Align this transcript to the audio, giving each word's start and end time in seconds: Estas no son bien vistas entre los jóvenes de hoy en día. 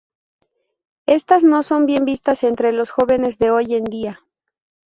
Estas 1.05 1.43
no 1.43 1.61
son 1.61 1.85
bien 1.85 2.05
vistas 2.05 2.43
entre 2.43 2.71
los 2.71 2.89
jóvenes 2.89 3.37
de 3.37 3.51
hoy 3.51 3.75
en 3.75 3.83
día. 3.83 4.21